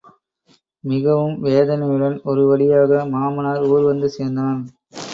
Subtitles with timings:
[0.83, 4.61] மிகவும் வேதனையுடன் ஒரு வழியாக மாமனார் ஊர் வந்து சேர்ந்தான்.